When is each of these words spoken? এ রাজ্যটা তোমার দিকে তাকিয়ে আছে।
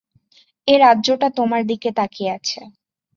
এ 0.67 0.75
রাজ্যটা 0.77 1.27
তোমার 1.37 1.61
দিকে 1.65 1.89
তাকিয়ে 1.97 2.29
আছে। 2.31 2.59